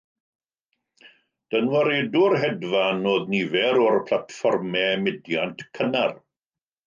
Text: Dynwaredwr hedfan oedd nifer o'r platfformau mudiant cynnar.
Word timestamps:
Dynwaredwr 1.55 2.35
hedfan 2.45 3.05
oedd 3.11 3.29
nifer 3.33 3.79
o'r 3.83 3.99
platfformau 4.09 4.95
mudiant 5.05 5.63
cynnar. 5.81 6.17